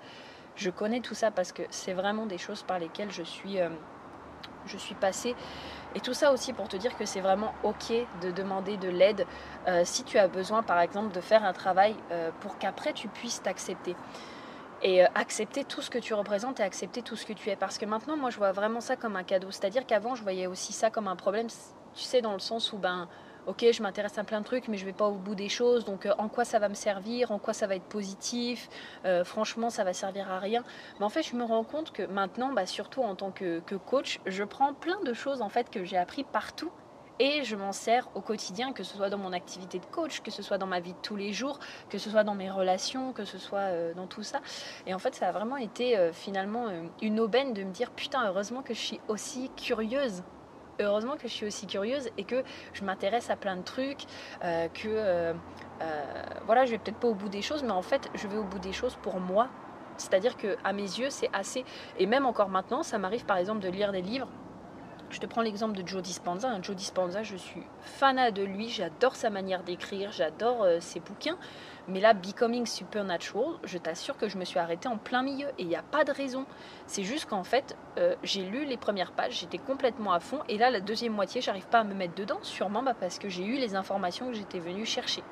[0.56, 3.68] Je connais tout ça parce que c'est vraiment des choses par lesquelles je suis, euh,
[4.66, 5.34] suis passée.
[5.94, 9.24] Et tout ça aussi pour te dire que c'est vraiment ok de demander de l'aide
[9.84, 11.94] si tu as besoin par exemple de faire un travail
[12.40, 13.96] pour qu'après tu puisses t'accepter
[14.82, 17.56] et euh, accepter tout ce que tu représentes et accepter tout ce que tu es.
[17.56, 19.50] Parce que maintenant, moi, je vois vraiment ça comme un cadeau.
[19.50, 22.78] C'est-à-dire qu'avant, je voyais aussi ça comme un problème, tu sais, dans le sens où,
[22.78, 23.08] ben,
[23.46, 25.84] ok, je m'intéresse à plein de trucs, mais je vais pas au bout des choses.
[25.84, 27.30] Donc, euh, en quoi ça va me servir?
[27.30, 28.68] En quoi ça va être positif?
[29.04, 30.64] Euh, Franchement, ça va servir à rien.
[30.98, 33.74] Mais en fait, je me rends compte que maintenant, bah, surtout en tant que, que
[33.74, 36.70] coach, je prends plein de choses en fait que j'ai appris partout
[37.18, 40.30] et je m'en sers au quotidien, que ce soit dans mon activité de coach, que
[40.30, 43.12] ce soit dans ma vie de tous les jours, que ce soit dans mes relations,
[43.12, 44.40] que ce soit euh, dans tout ça.
[44.86, 46.66] Et en fait, ça a vraiment été finalement
[47.00, 50.22] une aubaine de me dire putain, heureusement que je suis aussi curieuse.
[50.80, 54.04] Heureusement que je suis aussi curieuse et que je m'intéresse à plein de trucs,
[54.40, 55.34] que
[56.44, 58.44] voilà, je vais peut-être pas au bout des choses, mais en fait, je vais au
[58.44, 59.48] bout des choses pour moi.
[59.98, 61.64] C'est-à-dire que à mes yeux, c'est assez.
[61.98, 64.28] Et même encore maintenant, ça m'arrive par exemple de lire des livres
[65.10, 66.60] je te prends l'exemple de Joe Dispenza.
[66.62, 71.38] Joe Dispenza, je suis fanat de lui, j'adore sa manière d'écrire, j'adore euh, ses bouquins.
[71.88, 75.62] Mais là, Becoming Supernatural, je t'assure que je me suis arrêtée en plein milieu et
[75.62, 76.44] il n'y a pas de raison.
[76.86, 80.58] C'est juste qu'en fait, euh, j'ai lu les premières pages, j'étais complètement à fond et
[80.58, 83.44] là, la deuxième moitié, j'arrive pas à me mettre dedans, sûrement bah, parce que j'ai
[83.44, 85.22] eu les informations que j'étais venue chercher.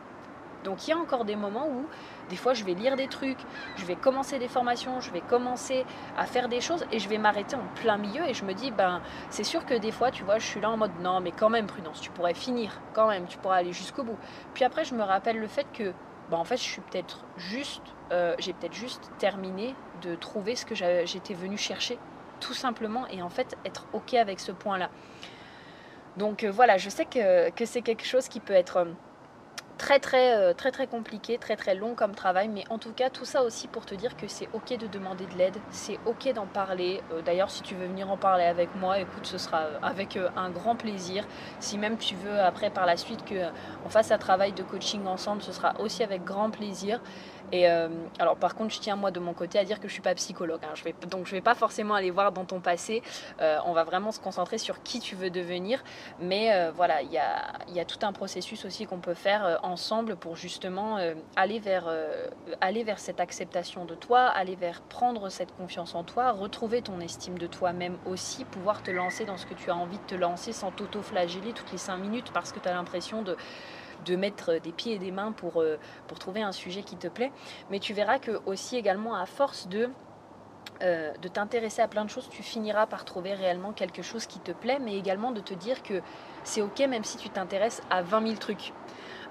[0.65, 1.87] Donc il y a encore des moments où
[2.31, 3.39] des fois je vais lire des trucs,
[3.77, 5.85] je vais commencer des formations, je vais commencer
[6.17, 8.71] à faire des choses et je vais m'arrêter en plein milieu et je me dis
[8.71, 11.33] ben c'est sûr que des fois tu vois je suis là en mode non mais
[11.33, 14.19] quand même prudence, tu pourrais finir quand même, tu pourrais aller jusqu'au bout.
[14.55, 15.93] Puis après je me rappelle le fait que
[16.31, 20.65] ben, en fait je suis peut-être juste, euh, j'ai peut-être juste terminé de trouver ce
[20.65, 21.99] que j'étais venu chercher
[22.41, 24.91] tout simplement, et en fait être OK avec ce point-là.
[26.17, 28.87] Donc voilà, je sais que, que c'est quelque chose qui peut être
[29.79, 33.11] très très euh, très très compliqué, très très long comme travail, mais en tout cas
[33.11, 36.33] tout ça aussi pour te dire que c'est ok de demander de l'aide, c'est ok
[36.33, 37.03] d'en parler.
[37.13, 40.19] Euh, d'ailleurs si tu veux venir en parler avec moi, écoute ce sera euh, avec
[40.37, 41.27] un grand plaisir.
[41.61, 43.51] Si même tu veux après par la suite que
[43.85, 47.01] on fasse un travail de coaching ensemble, ce sera aussi avec grand plaisir.
[47.55, 47.89] Et euh,
[48.19, 50.15] alors par contre, je tiens moi de mon côté à dire que je suis pas
[50.17, 50.59] psychologue.
[50.65, 50.75] Hein.
[50.75, 53.01] Je vais, donc je vais pas forcément aller voir dans ton passé.
[53.41, 55.85] Euh, on va vraiment se concentrer sur qui tu veux devenir.
[56.19, 60.35] Mais euh, voilà, il y a, tout un processus aussi qu'on peut faire ensemble pour
[60.35, 60.99] justement
[61.37, 61.87] aller, vers,
[62.63, 66.99] aller vers cette acceptation de toi, aller vers prendre cette confiance en toi, retrouver ton
[67.01, 70.15] estime de toi-même aussi, pouvoir te lancer dans ce que tu as envie de te
[70.15, 73.37] lancer sans t'auto-flageller toutes les cinq minutes parce que tu as l'impression de
[74.05, 77.09] de mettre des pieds et des mains pour, euh, pour trouver un sujet qui te
[77.09, 77.33] plaît.
[77.71, 79.89] Mais tu verras que aussi également à force de
[80.83, 84.41] euh, de t'intéresser à plein de choses, tu finiras par trouver réellement quelque chose qui
[84.41, 86.03] te plaît, mais également de te dire que
[86.43, 88.73] c'est ok même si tu t'intéresses à 20 000 trucs.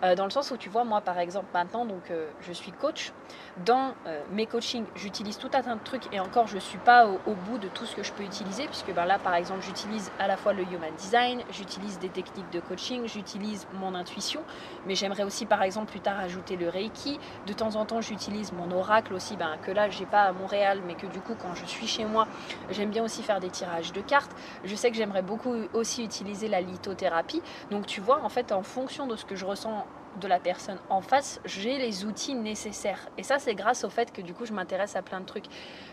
[0.03, 3.11] Euh, dans le sens où tu vois, moi par exemple, maintenant, donc je suis coach.
[3.57, 6.79] Dans euh, mes coachings, j'utilise tout un tas de trucs et encore, je ne suis
[6.79, 9.61] pas au, bout de tout ce que je peux utiliser, puisque ben, là, par exemple,
[9.61, 14.43] j'utilise à la fois le human design, j'utilise des techniques de coaching, j'utilise mon intuition,
[14.87, 17.19] mais j'aimerais aussi, par exemple, plus tard ajouter le reiki.
[17.45, 20.81] De temps en temps, j'utilise mon oracle aussi, ben, que là, j'ai pas à Montréal,
[20.87, 22.27] mais que du coup, quand je suis chez moi,
[22.71, 24.31] j'aime bien aussi faire des tirages de cartes.
[24.63, 27.43] Je sais que j'aimerais beaucoup aussi utiliser la lithothérapie.
[27.69, 29.85] Donc, tu vois, en fait, en fonction de ce que je ressens
[30.19, 33.09] de la personne en face, j'ai les outils nécessaires.
[33.17, 35.45] Et ça, c'est grâce au fait que du coup, je m'intéresse à plein de trucs.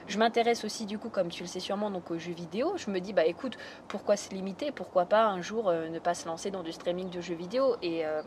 [0.06, 2.74] Je m'intéresse aussi, du coup, comme tu le sais sûrement, donc aux jeux vidéo.
[2.76, 3.56] Je me dis, bah écoute,
[3.88, 4.72] pourquoi se limiter?
[4.72, 7.76] Pourquoi pas un jour euh, ne pas se lancer dans du streaming de jeux vidéo?
[7.82, 8.22] Et, euh,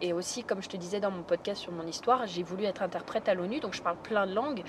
[0.00, 2.82] et aussi, comme je te disais dans mon podcast sur mon histoire, j'ai voulu être
[2.82, 4.62] interprète à l'ONU, donc je parle plein de langues.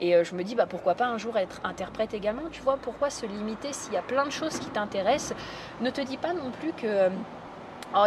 [0.00, 2.76] Et euh, je me dis, bah, pourquoi pas un jour être interprète également Tu vois,
[2.76, 5.36] pourquoi se limiter s'il y a plein de choses qui t'intéressent?
[5.80, 7.10] Ne te dis pas non plus que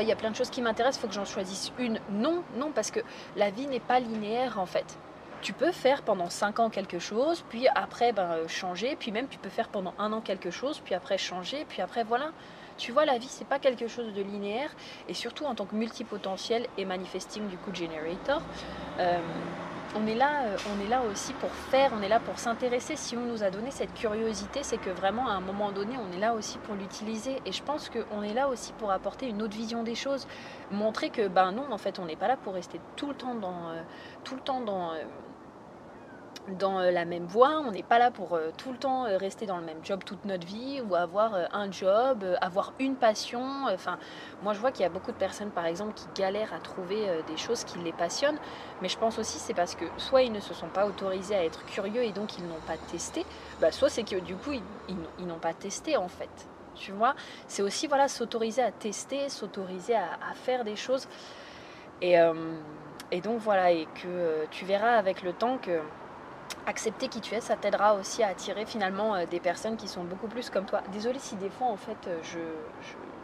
[0.01, 1.99] il y a plein de choses qui m'intéressent, il faut que j'en choisisse une.
[2.09, 2.99] Non, non, parce que
[3.35, 4.97] la vie n'est pas linéaire en fait.
[5.41, 9.27] Tu peux faire pendant 5 ans quelque chose, puis après ben, euh, changer, puis même
[9.27, 12.31] tu peux faire pendant un an quelque chose, puis après changer, puis après voilà.
[12.77, 14.69] Tu vois, la vie, c'est pas quelque chose de linéaire,
[15.07, 18.41] et surtout en tant que multipotentiel et manifesting du coup generator.
[18.99, 19.19] Euh,
[19.95, 22.95] on est là, euh, on est là aussi pour faire, on est là pour s'intéresser.
[22.95, 26.15] Si on nous a donné cette curiosité, c'est que vraiment à un moment donné, on
[26.15, 27.41] est là aussi pour l'utiliser.
[27.45, 30.27] Et je pense qu'on est là aussi pour apporter une autre vision des choses,
[30.71, 33.35] montrer que ben non, en fait, on n'est pas là pour rester tout le temps
[33.35, 33.81] dans, euh,
[34.23, 35.03] tout le temps dans euh,
[36.51, 37.61] dans euh, la même voie.
[37.65, 40.03] On n'est pas là pour euh, tout le temps euh, rester dans le même job
[40.05, 43.65] toute notre vie ou avoir un job, avoir une passion.
[43.71, 43.97] Enfin,
[44.43, 47.07] moi je vois qu'il y a beaucoup de personnes par exemple qui galèrent à trouver
[47.27, 48.39] des choses qui les passionnent.
[48.81, 51.43] Mais je pense aussi c'est parce que soit ils ne se sont pas autorisés à
[51.43, 53.25] être curieux et donc ils n'ont pas testé,
[53.59, 56.29] bah, soit c'est que du coup ils, n'ont pas testé en fait.
[56.75, 57.15] Tu vois,
[57.47, 61.07] c'est aussi voilà s'autoriser à tester, s'autoriser à, faire des choses.
[62.01, 62.15] Et,
[63.11, 65.79] et donc voilà, et que tu verras avec le temps que
[66.67, 70.03] accepter qui tu es, ça t'aidera aussi à attirer finalement euh, des personnes qui sont
[70.03, 70.81] beaucoup plus comme toi.
[70.91, 72.39] Désolée si des fois en fait euh, je,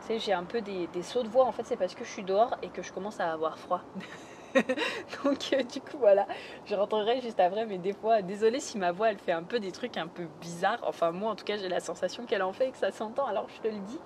[0.08, 2.24] sais j'ai un peu des, sauts de voix en fait c'est parce que je suis
[2.24, 3.82] dehors et que je commence à avoir froid.
[5.24, 6.26] Donc euh, du coup voilà,
[6.66, 9.60] je rentrerai juste après mais des fois désolée si ma voix elle fait un peu
[9.60, 10.82] des trucs un peu bizarres.
[10.84, 13.26] Enfin moi en tout cas j'ai la sensation qu'elle en fait et que ça s'entend
[13.26, 14.00] alors je te le dis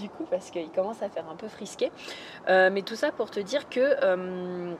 [0.00, 1.92] du coup parce qu'il commence à faire un peu frisqué.
[2.48, 4.74] mais tout ça pour te dire que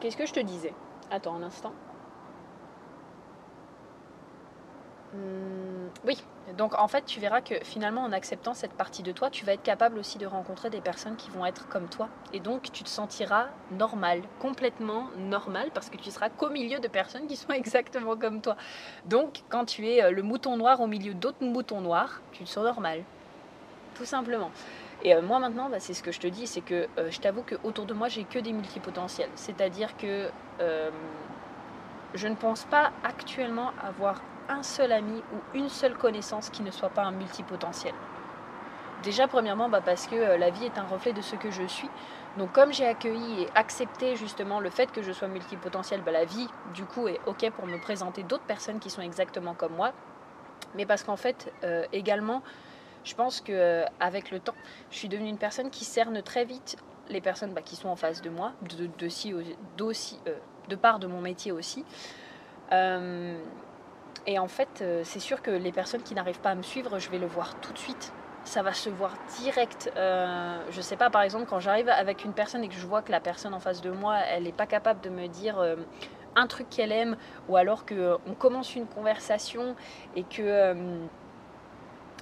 [0.00, 0.74] qu'est-ce que je te disais?
[1.10, 1.72] Attends un instant.
[5.12, 6.20] Hmm, oui,
[6.58, 9.52] donc en fait tu verras que finalement en acceptant cette partie de toi, tu vas
[9.52, 12.08] être capable aussi de rencontrer des personnes qui vont être comme toi.
[12.32, 16.88] Et donc tu te sentiras normal, complètement normal, parce que tu seras qu'au milieu de
[16.88, 18.56] personnes qui sont exactement comme toi.
[19.04, 22.48] Donc quand tu es euh, le mouton noir au milieu d'autres moutons noirs, tu te
[22.48, 23.02] sens normal.
[23.94, 24.50] Tout simplement.
[25.04, 27.20] Et euh, moi maintenant, bah, c'est ce que je te dis, c'est que euh, je
[27.20, 29.30] t'avoue qu'autour de moi, j'ai que des multipotentiels.
[29.36, 30.30] C'est-à-dire que
[32.14, 36.70] je ne pense pas actuellement avoir un seul ami ou une seule connaissance qui ne
[36.70, 37.94] soit pas un multipotentiel.
[39.02, 41.64] Déjà, premièrement, bah, parce que euh, la vie est un reflet de ce que je
[41.66, 41.88] suis.
[42.38, 46.24] Donc, comme j'ai accueilli et accepté justement le fait que je sois multipotentiel, bah, la
[46.24, 49.92] vie, du coup, est OK pour me présenter d'autres personnes qui sont exactement comme moi.
[50.74, 52.42] Mais parce qu'en fait, euh, également,
[53.04, 54.54] je pense qu'avec euh, avec le temps,
[54.90, 56.76] je suis devenue une personne qui cerne très vite
[57.08, 59.92] les personnes bah, qui sont en face de moi, de, de,
[60.68, 61.84] de part de mon métier aussi.
[64.26, 66.98] Et en fait, euh, c'est sûr que les personnes qui n'arrivent pas à me suivre,
[66.98, 68.12] je vais le voir tout de suite.
[68.44, 69.92] Ça va se voir direct.
[69.96, 73.02] Euh, je sais pas, par exemple, quand j'arrive avec une personne et que je vois
[73.02, 75.76] que la personne en face de moi, elle n'est pas capable de me dire euh,
[76.34, 77.16] un truc qu'elle aime
[77.48, 79.76] ou alors qu'on commence une conversation
[80.16, 81.06] et que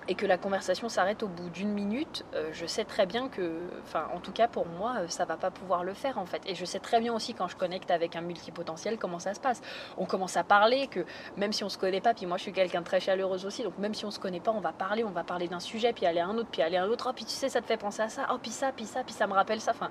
[0.09, 3.61] et que la conversation s'arrête au bout d'une minute, euh, je sais très bien que,
[3.83, 6.43] enfin en tout cas pour moi, euh, ça va pas pouvoir le faire en fait.
[6.47, 9.41] Et je sais très bien aussi quand je connecte avec un multipotentiel comment ça se
[9.41, 9.63] passe.
[9.97, 11.05] On commence à parler, que
[11.37, 13.63] même si on se connaît pas, puis moi je suis quelqu'un de très chaleureuse aussi,
[13.63, 15.93] donc même si on se connaît pas, on va parler, on va parler d'un sujet,
[15.93, 17.61] puis aller à un autre, puis aller à un autre, oh, puis tu sais ça
[17.61, 19.71] te fait penser à ça, oh puis ça, puis ça, puis ça me rappelle ça.
[19.71, 19.91] Enfin,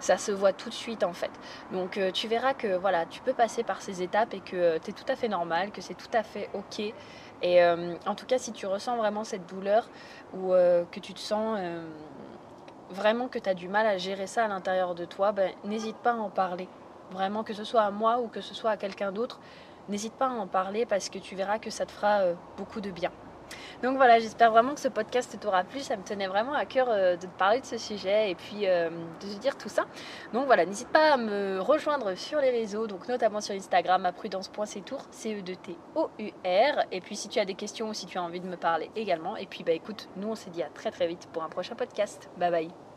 [0.00, 1.30] ça se voit tout de suite en fait.
[1.72, 4.90] Donc euh, tu verras que voilà, tu peux passer par ces étapes et que tu
[4.90, 6.94] es tout à fait normal, que c'est tout à fait ok.
[7.42, 9.88] Et euh, en tout cas, si tu ressens vraiment cette douleur
[10.34, 11.82] ou euh, que tu te sens euh,
[12.90, 15.96] vraiment que tu as du mal à gérer ça à l'intérieur de toi, ben, n'hésite
[15.96, 16.68] pas à en parler.
[17.12, 19.40] Vraiment, que ce soit à moi ou que ce soit à quelqu'un d'autre,
[19.88, 22.20] n'hésite pas à en parler parce que tu verras que ça te fera
[22.56, 23.10] beaucoup de bien.
[23.82, 25.80] Donc voilà, j'espère vraiment que ce podcast t'aura plu.
[25.80, 28.66] Ça me tenait vraiment à cœur euh, de te parler de ce sujet et puis
[28.66, 29.86] euh, de te dire tout ça.
[30.32, 34.12] Donc voilà, n'hésite pas à me rejoindre sur les réseaux, donc notamment sur Instagram à
[34.12, 36.84] prudence.ctour, C-E-D-T-O-U-R.
[36.92, 38.90] Et puis si tu as des questions ou si tu as envie de me parler
[38.96, 39.36] également.
[39.36, 41.74] Et puis bah écoute, nous on s'est dit à très très vite pour un prochain
[41.74, 42.30] podcast.
[42.36, 42.87] Bye bye.